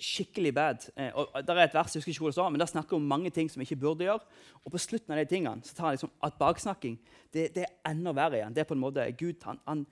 [0.00, 0.90] skikkelig bad.
[0.96, 2.96] Eh, og Der er et vers, jeg husker ikke hvor det står, men der snakker
[2.96, 4.20] om mange ting som vi ikke burde gjøre.
[4.64, 7.00] Og på slutten av de tingene så tar han liksom at baksnakking
[7.34, 8.54] det, det, er enda verre igjen.
[8.54, 9.86] Det er på en måte Gud han, han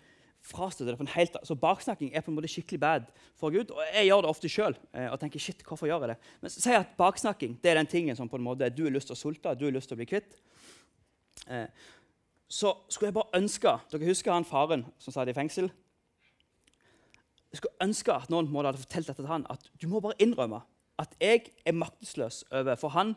[0.45, 3.73] frastøter det på en helt Så baksnakking er på en måte skikkelig bad for Gud.
[3.75, 6.33] Og jeg gjør det ofte sjøl eh, og tenker shit, hvorfor gjør jeg det?
[6.41, 9.11] Men si at baksnakking det er den tingen som på en måte du har lyst
[9.11, 10.39] til å sulte, du har lyst til å bli kvitt.
[11.49, 11.67] Eh,
[12.49, 15.69] så skulle jeg bare ønske Dere husker han faren som satt i fengsel?
[17.53, 20.61] Jeg skulle ønske at noen hadde fortalt dette til han, at du må bare innrømme
[20.99, 23.15] at jeg er maktesløs overfor han.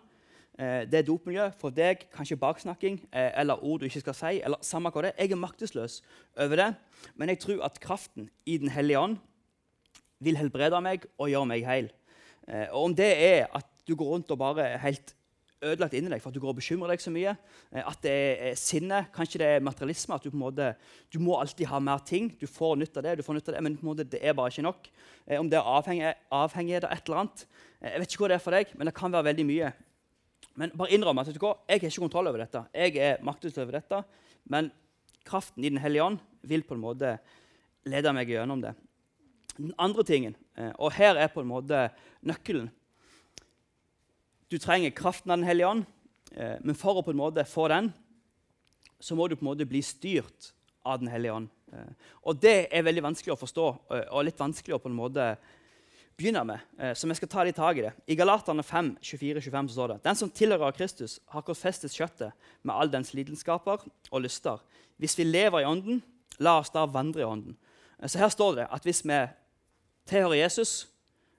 [0.62, 1.47] Eh, det er dopmiljø.
[1.58, 4.41] For deg kanskje baksnakking eh, eller ord du ikke skal si.
[4.45, 5.15] eller samme hva det.
[5.17, 6.02] Jeg er maktesløs
[6.38, 6.69] over det,
[7.15, 9.17] men jeg tror at kraften i Den hellige ånd
[10.21, 11.89] vil helbrede meg og gjøre meg heil.
[12.47, 15.15] Eh, og om det er at du går rundt og bare er helt
[15.62, 17.36] ødelagt inni deg for at du går og bekymrer deg så mye.
[17.82, 20.15] At det er sinne, kanskje det er materialisme.
[20.15, 20.71] At du på en måte,
[21.13, 22.32] du må alltid ha mer ting.
[22.38, 24.21] Du får nytt av det, du får nytt av det, men på en måte, det
[24.26, 24.89] er bare ikke nok.
[25.38, 27.45] Om det er avhengig, avhengighet av et eller annet.
[27.78, 29.74] Jeg vet ikke hva det er for deg, men det kan være veldig mye.
[30.60, 32.64] Men bare innrøm at jeg har ikke kontroll over dette.
[32.76, 34.02] Jeg er maktesløs over dette.
[34.46, 34.72] Men
[35.28, 37.16] kraften i Den hellige ånd vil på en måte
[37.86, 38.76] lede meg gjennom det.
[39.58, 40.36] Den andre tingen,
[40.80, 41.90] og her er på en måte
[42.26, 42.70] nøkkelen
[44.52, 45.86] du trenger kraften av Den hellige ånd,
[46.36, 47.88] eh, men for å på en måte få den,
[49.00, 50.52] så må du på en måte bli styrt
[50.84, 51.48] av Den hellige ånd.
[51.72, 51.94] Eh,
[52.28, 55.30] og det er veldig vanskelig å forstå eh, og litt vanskelig å på en måte
[56.21, 56.62] begynne med.
[56.95, 57.91] Så vi skal ta litt tak i det.
[58.05, 62.31] I Galaterne 5, 24-25 så står det Den som tilhører Kristus, har korsfestet kjøttet
[62.62, 63.81] med all dens lidenskaper
[64.12, 64.62] og lyster.
[65.01, 66.03] Hvis vi lever i Ånden,
[66.39, 67.57] la oss da vandre i Ånden.
[68.05, 69.19] Så her står det at hvis vi
[70.10, 70.88] tilhører Jesus,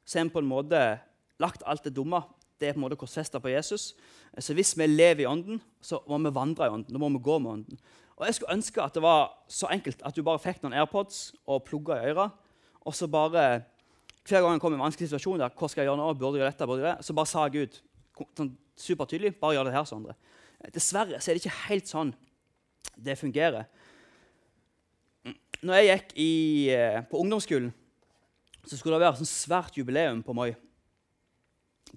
[0.05, 0.83] så er vi på en måte
[1.43, 2.23] lagt alt det dumme
[2.63, 3.91] det er på en måte korsfesta på Jesus.
[4.39, 6.95] Så hvis vi lever i Ånden, så må vi vandre i Ånden.
[6.95, 7.81] Da må vi gå med Ånden.
[8.17, 11.33] Og Jeg skulle ønske at det var så enkelt at du bare fikk noen AirPods
[11.47, 12.29] og plugga i øra,
[12.87, 13.65] og så bare
[14.29, 16.11] Hver gang jeg kom i en vanskelig situasjon, der, hva skal jeg gjøre nå?
[16.15, 16.69] Burde jeg gjøre dette?
[16.71, 17.07] Burde jeg det?
[17.07, 17.79] Så bare sa Gud
[18.39, 20.17] sånn supertydelig bare gjør det her, Sondre.
[20.75, 22.13] Dessverre så er det ikke helt sånn
[23.03, 23.67] det fungerer.
[25.63, 26.33] Når jeg gikk i,
[26.75, 27.73] eh, på ungdomsskolen,
[28.67, 30.53] så skulle det være et sånn svært jubileum på Moi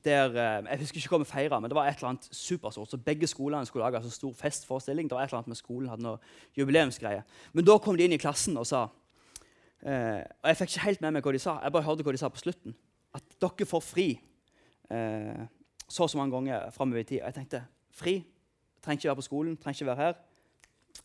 [0.03, 2.89] der, eh, Jeg husker ikke hva vi feira, men det var et eller annet superstort.
[2.89, 5.07] Så begge skolene skulle lage en altså stor festforestilling.
[5.07, 6.19] Det var et eller annet med skolen hadde noe
[6.57, 7.23] jubileumsgreie.
[7.53, 8.89] Men da kom de inn i klassen og sa
[9.85, 11.57] eh, Og jeg fikk ikke helt med meg hva de sa.
[11.63, 12.75] Jeg bare hørte hva de sa på slutten.
[13.15, 14.07] At dere får fri
[14.91, 15.45] eh,
[15.87, 17.21] så og så mange ganger framover i tid.
[17.21, 17.63] Og jeg tenkte
[17.95, 18.15] fri?
[18.83, 20.19] Trenger ikke være på skolen, trenger ikke være her.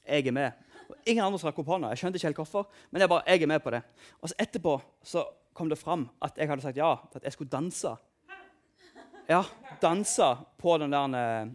[0.06, 0.68] Jeg er med.
[0.90, 1.90] Og ingen andre rakk opp hånda.
[1.92, 3.82] Jeg skjønte ikke helt hvorfor, men jeg, bare, jeg er med på det.
[4.20, 7.36] Og så etterpå så kom det fram at jeg hadde sagt ja til at jeg
[7.36, 7.94] skulle danse
[9.30, 9.44] ja,
[9.82, 10.26] danse
[10.58, 11.50] på den der eh,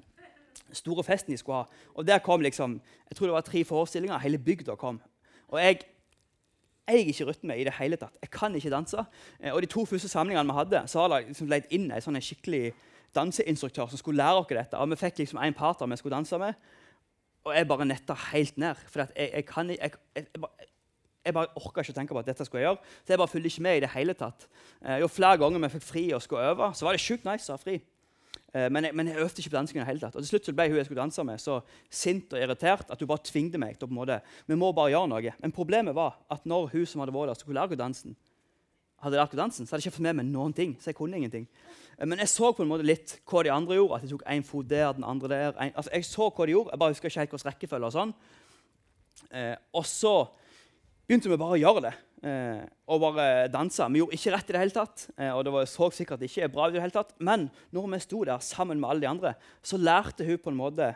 [0.71, 1.89] store festen de skulle ha.
[1.93, 4.17] Og der kom liksom, Jeg tror det var tre forestillinger.
[4.19, 5.01] Hele bygda kom.
[5.47, 5.79] Og jeg
[6.86, 8.17] jeg er ikke rytme i det hele tatt.
[8.21, 9.06] Jeg kan ikke danse.
[9.39, 12.04] Eh, og de to første samlingene vi hadde, så var det liksom leid inn en
[12.04, 12.74] sånn skikkelig
[13.15, 14.78] danseinstruktør som skulle lære oss dette.
[14.78, 16.54] Og vi fikk liksom en partner vi skulle danse med.
[17.45, 18.86] Og jeg bare netta helt ned.
[18.89, 19.91] For jeg, jeg, kan, jeg,
[21.26, 22.93] jeg bare orka ikke å tenke på at dette skulle jeg gjøre.
[23.02, 24.48] Så jeg bare fulgte ikke med i det hele tatt.
[24.84, 27.50] Eh, jo flere ganger vi fikk fri og skulle øve, så var det sjukt nice
[27.50, 27.80] å ha fri.
[28.56, 30.15] Eh, men, jeg, men, jeg, øvde ikke på dansing hele tatt.
[30.15, 31.60] Og til slutt så ble hun jeg skulle danse med, så
[31.91, 34.94] sint og irritert at hun bare tvingte meg til på en måte, vi må bare
[34.94, 35.34] gjøre noe.
[35.41, 38.15] Men problemet var at når hun som hadde vært der, skulle lære dansen,
[39.04, 40.78] hadde lært dansen, så hadde jeg ikke fått med meg noen ting.
[40.80, 41.50] så jeg kunne ingenting.
[41.98, 44.00] Eh, men jeg så på en måte litt hva de andre gjorde.
[44.00, 45.52] at Jeg tok en fot der, den andre der.
[45.60, 47.91] En, altså jeg så hva de gjorde, jeg bare husker ikke helt hvilken rekkefølge.
[47.91, 48.15] Og sånn.
[49.36, 50.15] Eh, og så
[51.06, 51.94] begynte vi bare å gjøre det.
[52.25, 53.85] Eh, og bare dansa.
[53.93, 55.07] Vi gjorde ikke rett i det hele tatt.
[55.13, 57.13] Eh, og det var så sikkert ikke bra i det hele tatt.
[57.21, 60.57] Men når vi sto der sammen med alle de andre, så lærte hun på en
[60.57, 60.89] måte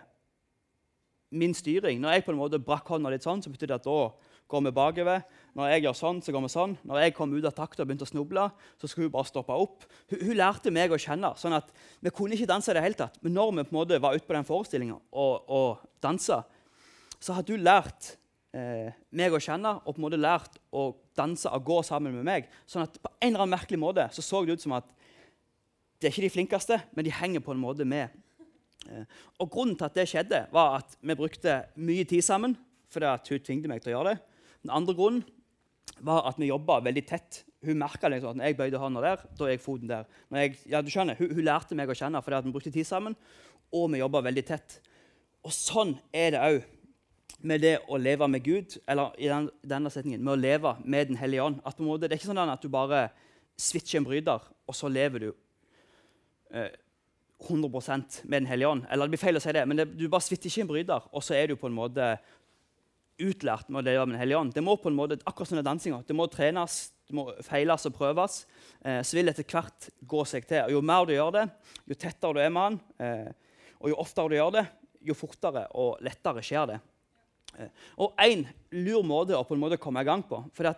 [1.29, 2.01] min styring.
[2.01, 4.63] Når jeg på en måte brakk hånda litt sånn, så betydde det at da går
[4.65, 5.25] vi bakover.
[5.57, 6.77] Når jeg gjør sånn, så går vi sånn.
[6.89, 8.47] Når jeg kom ut av takt og begynte å snuble,
[8.81, 9.85] så skulle hun bare stoppe opp.
[10.09, 11.35] Hun, hun, lærte meg å kjenne.
[11.37, 11.69] sånn at
[12.01, 13.21] Vi kunne ikke danse i det hele tatt.
[13.21, 16.41] Men når vi på en måte var ute på den forestillinga og, og dansa,
[17.21, 18.15] så hadde hun lært
[18.55, 22.27] eh, meg å kjenne og på en måte lært å danse og gå sammen med
[22.27, 22.49] meg.
[22.69, 24.87] Sånn at på en eller annen merkelig måte så, så det ut som at
[25.99, 28.13] det er ikke de flinkeste, men de henger på en måte med.
[28.87, 29.03] Eh,
[29.43, 32.57] og Grunnen til at det skjedde, var at vi brukte mye tid sammen.
[32.89, 34.21] fordi at hun tvingte meg til å gjøre det.
[34.63, 35.21] Den andre grunnen
[36.01, 37.43] var at vi jobba veldig tett.
[37.61, 40.07] Hun merka liksom at når jeg bøyde hånda der, da er jeg foten der.
[40.33, 42.87] Jeg, ja, du skjønner, hun, hun, lærte meg å kjenne fordi at vi brukte tid
[42.87, 43.13] sammen,
[43.69, 44.79] og vi jobba veldig tett.
[45.45, 46.78] Og sånn er det òg
[47.41, 51.11] med det å leve med Gud, eller i den, denne setningen, med å leve med
[51.11, 51.61] Den hellige ånd.
[51.67, 53.07] At måte, det er ikke sånn at du bare
[53.59, 55.29] switcher en bryter, og så lever du
[56.51, 56.71] eh,
[57.47, 58.85] 100% med Den hellige ånd.
[58.89, 61.09] Eller det blir feil å si det, men det, du bare switcher ikke en bryter,
[61.11, 62.11] og så er du på en måte
[63.19, 64.53] utlært med å leve med Den hellige ånd.
[64.55, 67.95] Det må på en måte, akkurat som dansinga, det må trenes, det må feiles og
[67.95, 68.43] prøves,
[68.83, 70.67] eh, så vil det etter hvert gå seg til.
[70.67, 71.47] Og jo mer du gjør det,
[71.89, 74.65] jo tettere du er med han, eh, og jo oftere du gjør det,
[75.07, 76.79] jo fortere og lettere skjer det.
[77.57, 80.75] Eh, og én lur måte å på en måte komme i gang på for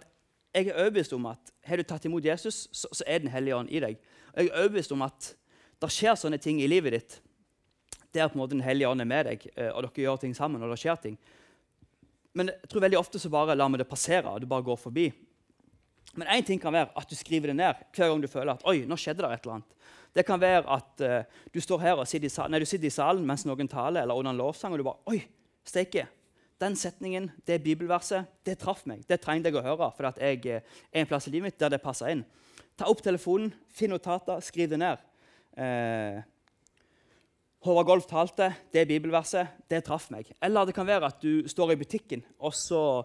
[0.51, 3.55] Jeg er overbevist om at har du tatt imot Jesus, så, så er Den hellige
[3.55, 3.99] ånd i deg.
[4.33, 5.33] Og jeg er overbevist om at
[5.81, 7.21] det skjer sånne ting i livet ditt
[8.11, 10.35] der på en måte Den hellige ånd er med deg, eh, og dere gjør ting
[10.35, 10.61] sammen.
[10.61, 11.17] og det skjer ting.
[12.33, 14.77] Men jeg tror veldig ofte så bare lar vi det passere, og du bare går
[14.77, 15.11] forbi.
[16.15, 18.65] Men én ting kan være at du skriver det ned hver gang du føler at
[18.67, 19.75] oi, nå skjedde det et eller annet.
[20.11, 22.91] Det kan være at uh, du står her og sitter i, salen, nei, sitter i
[22.91, 25.21] salen mens noen taler, eller under en lovsang, og du bare Oi,
[25.63, 26.09] steike!
[26.61, 29.01] Den setningen, det bibelverset, det traff meg.
[29.09, 30.61] Det trengte jeg å høre for jeg er
[30.93, 32.21] en plass i livet mitt der det passer inn.
[32.77, 35.01] Ta opp telefonen, finn notater, skriv det ned.
[35.57, 36.21] Eh,
[37.65, 40.29] Håvard Golf talte, det bibelverset, det traff meg.
[40.41, 43.03] Eller det kan være at du står i butikken, og så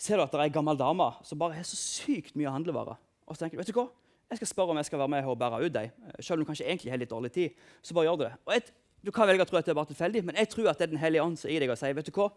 [0.00, 2.96] ser du at det er ei gammel dame som bare har så sykt mye handlevarer.
[3.28, 3.88] Og så tenker du, vet du hva?
[4.32, 5.90] Jeg skal spørre om jeg skal være med og bære ut dem.
[6.18, 7.58] Selv om du kanskje egentlig har litt dårlig tid.
[7.82, 8.32] så bare gjør Du det.
[8.46, 8.62] Og jeg,
[9.04, 10.86] du kan velge å tro at det er bare tilfeldig, men jeg tror at det
[10.86, 12.30] er Den hellige ånd som gir deg og sier vet du hva?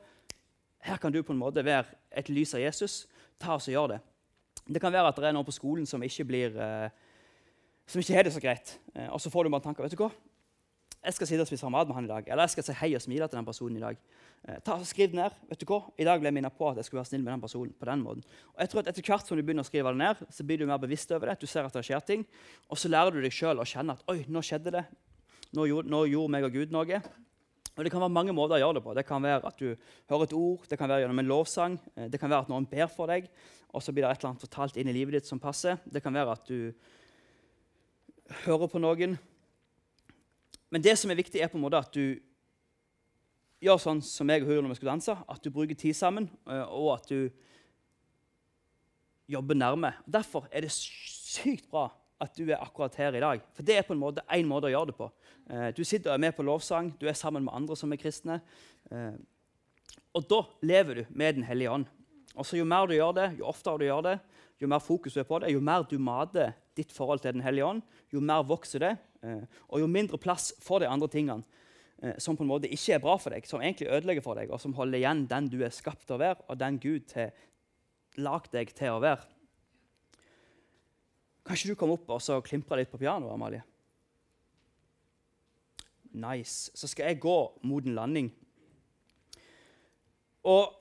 [0.85, 3.05] Her kan du på en måte være et lys av Jesus.
[3.41, 3.99] Ta oss og gjør det.
[4.65, 6.89] Det kan være at det er noen på skolen som ikke, blir, eh,
[7.89, 8.77] som ikke har det så greit.
[8.93, 9.83] Eh, og så får du bare tanker.
[9.83, 10.11] vet du hva?
[11.05, 12.91] jeg skal sitte og spise mat med han i dag, eller jeg skal si hei
[12.97, 13.99] og smile til den personen i dag.
[14.47, 15.37] Eh, ta, skriv det ned.
[15.49, 15.81] vet du hva?
[16.01, 17.73] I dag ble jeg minnet på at jeg skulle være snill med den personen.
[17.79, 18.23] på den måten.
[18.55, 20.57] Og jeg tror at Etter hvert som du begynner å skrive det ned, så blir
[20.57, 21.39] du mer bevisst over det.
[21.41, 22.25] Du ser at det skjer ting,
[22.69, 24.85] Og så lærer du deg sjøl å kjenne at oi, nå skjedde det.
[25.53, 27.01] Nå gjorde, nå gjorde meg og Gud noe.
[27.75, 28.93] Og Det kan være mange måter å gjøre det på.
[28.95, 29.75] Det kan være at du
[30.09, 32.67] hører et ord, det kan være gjennom en lovsang, eh, det kan være at noen
[32.71, 33.27] ber for deg,
[33.75, 35.77] og så blir det et eller annet fortalt inn i livet ditt som passer.
[35.83, 36.71] Det kan være at du
[38.45, 39.17] hører på noen,
[40.71, 42.15] men det som er viktig, er på en måte at du
[43.63, 46.29] gjør sånn som jeg og Huri når vi skulle danse, at du bruker tid sammen,
[46.47, 47.29] eh, og at du
[49.27, 49.91] jobber nærme.
[50.07, 51.89] Derfor er det sykt bra
[52.21, 53.41] at du er akkurat her i dag.
[53.55, 55.09] For det er på en måte én måte å gjøre det på.
[55.49, 57.99] Eh, du sitter og er med på lovsang, du er sammen med andre som er
[57.99, 58.39] kristne.
[58.91, 59.17] Eh,
[60.15, 61.89] og da lever du med Den hellige ånd.
[62.35, 64.19] Og så Jo mer du gjør det, jo oftere du gjør det,
[64.59, 67.43] jo mer fokus du er på det, jo mer du mater ditt forhold til Den
[67.43, 71.43] hellige ånd, jo mer vokser det, eh, og jo mindre plass får de andre tingene
[72.19, 74.59] som på en måte ikke er bra for deg, som egentlig ødelegger for deg, og
[74.59, 77.31] som holder igjen den du er skapt til å være, og den Gud har
[78.19, 79.23] lagd deg til å være.
[81.45, 83.61] Kan ikke du komme opp og så litt på pianoet, Amalie?
[86.15, 86.71] Nice.
[86.73, 88.31] Så skal jeg gå mot en landing.
[90.45, 90.73] Og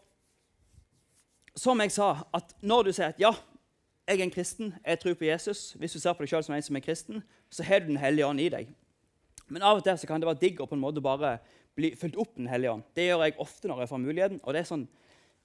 [1.57, 3.33] som jeg sa, at når du sier at ja,
[4.09, 6.55] jeg er en kristen, jeg tror på Jesus Hvis du ser på deg selv som
[6.55, 8.73] en som er kristen, så har du Den hellige ånd i deg.
[9.49, 11.39] Men av og til så kan det være digg å på en måte bare
[11.77, 12.85] bli fylt opp Den hellige ånd.
[12.97, 14.87] Det gjør jeg ofte når jeg får muligheten, og det er sånn,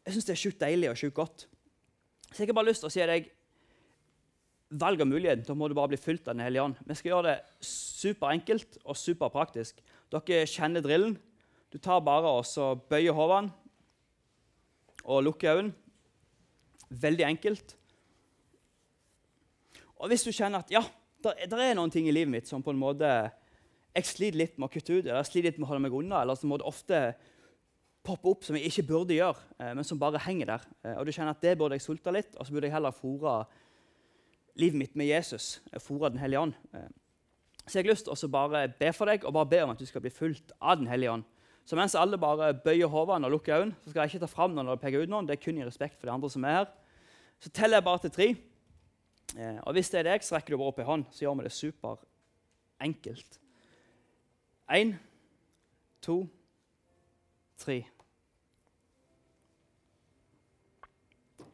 [0.05, 1.47] jeg syns det er sjukt deilig og sjukt godt.
[2.31, 3.31] Så jeg har bare lyst til å si deg
[4.69, 6.77] valg av muligheten, da må du bare bli fylt av Den hellige ånd.
[6.85, 9.81] Vi skal gjøre det superenkelt og superpraktisk.
[10.13, 11.17] Dere kjenner drillen.
[11.73, 13.53] Du tar bare og så bøyer hodene
[15.05, 15.73] og lukker øynene.
[16.89, 17.75] Veldig enkelt.
[19.99, 20.81] Og hvis du kjenner at ja,
[21.21, 23.09] det er noen ting i livet mitt som på en måte
[23.89, 25.95] jeg sliter litt med å kutte ut, eller jeg sliter litt med å holde meg
[25.97, 26.99] unna, eller som ofte
[28.05, 31.05] popper opp som jeg ikke burde gjøre, eh, men som bare henger der, eh, og
[31.05, 33.33] du kjenner at det burde jeg sulte litt, og så burde jeg heller fòre
[34.59, 36.53] livet mitt med Jesus, eh, fòre Den hellige ånd.
[37.65, 39.79] Så jeg har lyst til å bare be for deg og bare be om at
[39.79, 41.23] du skal bli fulgt av Den hellige ånd.
[41.69, 44.55] Så mens alle bare bøyer hodene og lukker øynene, så skal jeg ikke ta fram
[44.55, 45.27] noen og peke ut noen.
[45.27, 46.71] Det er kun i respekt for de andre som er her.
[47.39, 48.27] Så teller jeg bare til tre.
[49.37, 51.37] Eh, og hvis det er deg, så rekker du bare opp ei hånd, så gjør
[51.37, 53.39] vi det superenkelt.
[54.79, 54.95] Én,
[56.01, 56.17] to,
[57.61, 57.83] tre.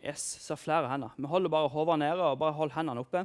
[0.06, 1.16] Yes, ser flere hender.
[1.18, 3.24] Vi holder bare hodet nede og bare hold hendene oppe.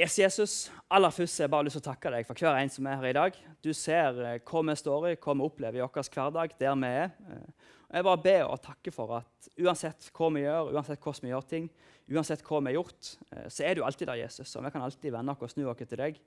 [0.00, 0.52] Yes, Jesus,
[0.88, 2.96] aller først har jeg bare lyst til å takke deg for hver en som er
[2.96, 3.36] her i dag.
[3.60, 6.92] Du ser eh, hva vi står i, hva vi opplever i vår hverdag, der vi
[7.02, 7.12] er.
[7.34, 11.34] Eh, jeg bare ber og takker for at uansett hva vi gjør, uansett hvordan vi
[11.34, 11.68] gjør ting,
[12.16, 14.54] uansett hva vi har gjort, eh, så er du alltid der, Jesus.
[14.56, 16.22] Og vi kan alltid vende oss og snu oss til deg.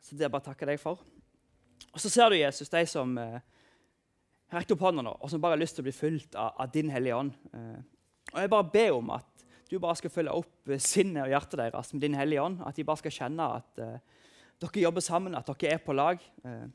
[0.00, 1.02] Så det er bare å takke deg for.
[1.92, 3.18] Og så ser du, Jesus, de som
[4.52, 6.72] rekt opp hånda nå, og som bare har lyst til å bli fulgt av, av
[6.74, 7.32] Din Hellige Ånd.
[8.32, 9.32] Og jeg bare ber om at
[9.72, 12.60] du bare skal følge opp eh, sinnet og hjertet deres med Din Hellige Ånd.
[12.68, 14.24] At de bare skal kjenne at uh,
[14.60, 16.20] dere jobber sammen, at dere er på lag.
[16.44, 16.66] Uh,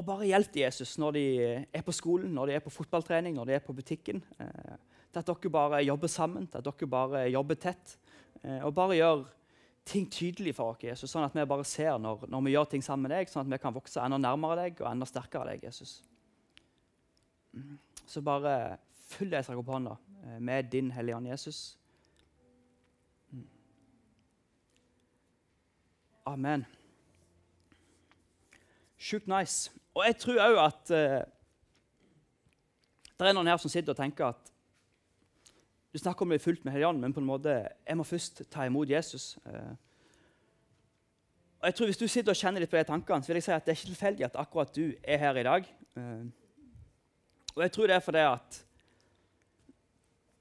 [0.00, 1.24] og bare hjelp Jesus, når de
[1.60, 4.22] er på skolen, når de er på fotballtrening, når de er på butikken.
[4.40, 4.78] Uh,
[5.10, 7.98] til at dere bare jobber sammen, til at dere bare jobber tett.
[8.62, 9.24] og bare gjør
[9.84, 12.84] ting tydelig for oss, Jesus, sånn at vi bare ser når, når, vi gjør ting
[12.84, 15.64] sammen med deg, sånn at vi kan vokse enda nærmere deg og enda sterkere deg,
[15.66, 16.00] Jesus.
[18.06, 18.78] så bare
[19.10, 21.60] fyll deg opp hånda eh, med din Hellige Ånd, Jesus.
[23.32, 23.46] Mm.
[26.30, 26.66] Amen.
[29.00, 29.72] Sjukt nice.
[29.96, 31.20] Og jeg tror òg at uh,
[33.18, 34.49] det er noen her som sitter og tenker at
[35.92, 37.54] du snakker om det fullt med Helligånden, men på en måte,
[37.86, 39.38] jeg må først ta imot Jesus.
[39.46, 39.74] Uh,
[41.60, 43.48] og jeg tror Hvis du sitter og kjenner litt på de tankene, så vil jeg
[43.48, 45.66] si at det er ikke tilfeldig at akkurat du er her i dag.
[45.96, 46.30] Uh,
[47.56, 48.60] og jeg tror det er fordi at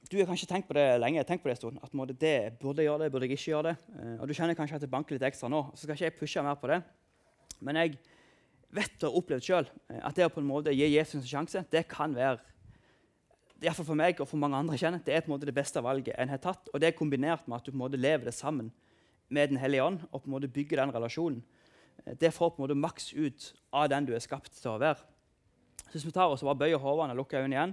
[0.09, 1.23] du har kanskje tenkt på det lenge.
[1.23, 3.63] tenkt på Det stund, at måte, det burde jeg gjøre det, burde jeg ikke gjøre
[3.63, 3.75] det.
[3.97, 5.65] Uh, og du kjenner kanskje at det banker litt ekstra nå.
[5.73, 6.81] Så skal ikke jeg pushe mer på det.
[7.59, 7.97] Men jeg
[8.69, 11.65] vet og har opplevd sjøl at det å på en måte gi Jesus en sjanse,
[11.71, 12.37] det kan være
[13.67, 15.81] iallfall for meg og for mange andre kjenner, det er på en måte det beste
[15.83, 16.69] valget en har tatt.
[16.73, 18.71] Og det er kombinert med at du på en måte lever det sammen
[19.29, 21.43] med Den hellige ånd og på en måte bygger den relasjonen.
[22.19, 25.03] Det får på en måte maks ut av den du er skapt til å være.
[25.89, 27.71] Så hvis vi tar oss og bare bøyer hodene og lukker øynene igjen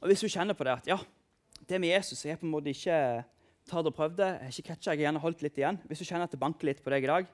[0.00, 0.96] Og Hvis du kjenner på det at ja,
[1.68, 2.96] det med Jesus jeg på en måte ikke
[3.70, 6.26] tatt og prøvd det, jeg ikke catcha, jeg har holdt litt igjen Hvis du kjenner
[6.26, 7.28] at det banker litt på deg i dag,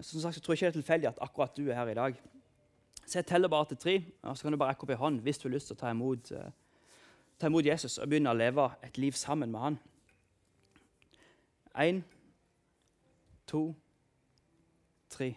[0.00, 1.90] så, som sagt, så tror jeg ikke det er tilfeldig at akkurat du er her
[1.90, 2.18] i dag.
[3.12, 5.16] Så jeg teller bare til tre, og så kan du bare rekke opp en hånd
[5.20, 6.46] hvis du har lyst til å ta imot, uh,
[7.36, 9.76] ta imot Jesus og begynne å leve et liv sammen med han.
[11.76, 12.00] Én,
[13.52, 13.60] to,
[15.12, 15.34] tre.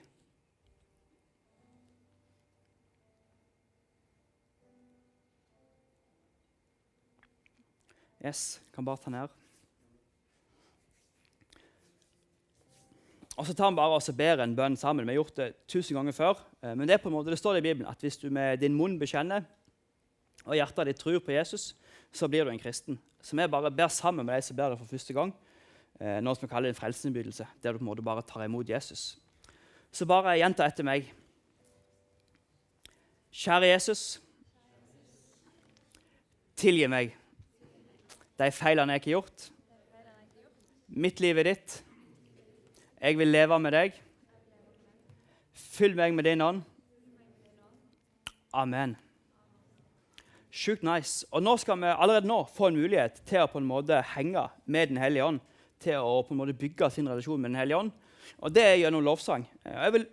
[8.23, 9.44] Yes, kan bare ta ned.
[13.35, 15.05] Og så tar vi bare og ber en bønn sammen.
[15.05, 16.39] Vi har gjort det tusen ganger før.
[16.63, 18.29] Eh, men det er på en måte, det står det i Bibelen at hvis du
[18.29, 19.43] med din munn bekjenner
[20.45, 21.73] og hjertet ditt tror på Jesus,
[22.13, 22.99] så blir du en kristen.
[23.21, 25.33] Så vi bare ber sammen med de som ber det for første gang.
[25.99, 28.69] Eh, noe som vi kaller en frelsesinnbydelse, der du på en måte bare tar imot
[28.69, 29.17] Jesus.
[29.91, 31.11] Så bare gjenta etter meg.
[33.35, 34.05] Kjære Jesus.
[36.55, 37.15] Tilgi meg
[38.39, 39.49] de feilene jeg ikke har gjort.
[40.87, 41.79] Mitt liv er ditt.
[43.01, 43.97] Jeg vil leve med deg.
[45.55, 46.63] Fyll meg med din ånd.
[48.55, 48.95] Amen.
[50.55, 51.25] Sjukt nice.
[51.35, 54.45] Og nå skal vi allerede nå få en mulighet til å på en måte henge
[54.65, 55.41] med Den hellige ånd.
[55.83, 57.91] Til å på en måte bygge sin relasjon med Den hellige ånd.
[58.39, 59.43] Og det er gjennom lovsang.
[59.67, 60.07] Jeg vil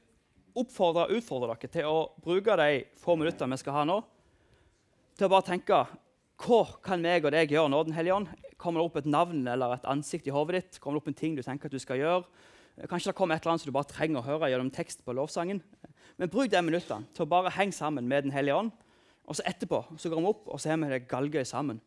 [0.58, 4.02] oppfordre utfordre dere til å bruke de få minuttene vi skal ha nå,
[5.16, 5.78] til å bare tenke
[6.42, 8.32] hva kan meg og deg gjøre nå, Den hellige ånd?
[8.58, 10.80] Kommer det opp et navn eller et ansikt i hodet ditt?
[10.82, 12.26] Kommer det opp en ting du tenker at du skal gjøre?
[12.88, 15.14] Kanskje det kommer et eller annet som du bare trenger å høre gjennom tekst på
[15.16, 15.60] lovsangen.
[16.16, 18.72] Men bruk de minuttene til å bare henge sammen med Den hellige ånd.
[19.28, 21.80] Og så etterpå så går vi opp og så har vi det galgøy sammen.